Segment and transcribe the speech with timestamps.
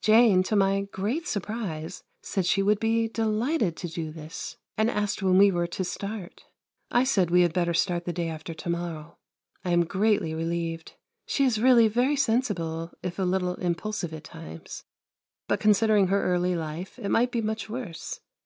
[0.00, 5.22] Jane, to my great surprise, said she would be delighted to do this, and asked
[5.22, 6.46] when we were to start.
[6.90, 9.18] I said we had better start the day after to morrow.
[9.62, 10.94] I am greatly relieved.
[11.26, 14.84] She is really very sensible, if a little impulsive at times;
[15.48, 18.20] but considering her early life, it might be much worse.